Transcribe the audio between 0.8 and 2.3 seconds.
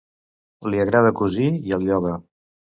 agrada cosir i el ioga.